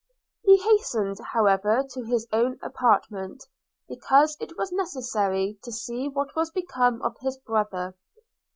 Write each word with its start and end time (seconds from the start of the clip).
He 0.41 0.57
hastened 0.57 1.17
however 1.31 1.85
to 1.91 2.01
his 2.03 2.25
own 2.33 2.57
apartment, 2.63 3.43
because 3.87 4.35
it 4.39 4.57
was 4.57 4.71
necessary 4.71 5.59
to 5.63 5.71
see 5.71 6.07
what 6.07 6.35
was 6.35 6.49
become 6.49 7.03
of 7.03 7.15
his 7.21 7.37
brother. 7.37 7.95